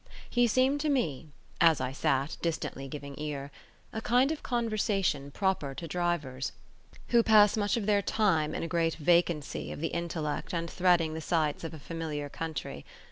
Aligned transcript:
His 0.27 0.51
seemed 0.51 0.81
to 0.81 0.89
me 0.89 1.27
(as 1.61 1.79
I 1.79 1.91
sat, 1.91 2.35
distantly 2.41 2.87
giving 2.87 3.13
ear) 3.19 3.51
a 3.93 4.01
kind 4.01 4.31
of 4.31 4.41
conversation 4.41 5.29
proper 5.29 5.75
to 5.75 5.87
drivers, 5.87 6.53
who 7.09 7.21
pass 7.21 7.55
much 7.55 7.77
of 7.77 7.85
their 7.85 8.01
time 8.01 8.55
in 8.55 8.63
a 8.63 8.67
great 8.67 8.95
vacancy 8.95 9.71
of 9.71 9.79
the 9.79 9.89
intellect 9.89 10.55
and 10.55 10.67
threading 10.67 11.13
the 11.13 11.21
sights 11.21 11.63
of 11.63 11.75
a 11.75 11.79
familiar 11.79 12.29
country. 12.29 12.83